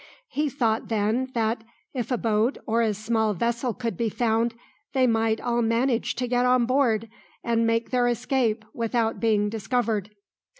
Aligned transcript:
He 0.29 0.49
thought 0.49 0.87
then 0.87 1.29
that 1.35 1.63
if 1.93 2.09
a 2.09 2.17
boat 2.17 2.57
or 2.65 2.81
a 2.81 2.91
small 2.95 3.35
vessel 3.35 3.71
could 3.75 3.95
be 3.97 4.09
found, 4.09 4.55
they 4.93 5.05
might 5.05 5.39
all 5.39 5.61
manage 5.61 6.15
to 6.15 6.27
get 6.27 6.43
on 6.43 6.65
board 6.65 7.07
and 7.43 7.67
make 7.67 7.91
their 7.91 8.07
escape 8.07 8.65
without 8.73 9.19
being 9.19 9.47
discovered. 9.47 10.09